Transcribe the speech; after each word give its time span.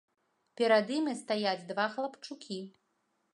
Перад 0.61 0.89
імі 0.99 1.13
стаяць 1.19 1.67
два 1.73 1.87
хлапчукі. 1.97 2.59